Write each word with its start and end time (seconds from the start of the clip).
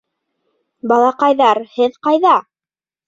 Балаҡайҙар, 0.93 1.61
һеҙ 1.77 2.01
ҡайҙа? 2.09 2.33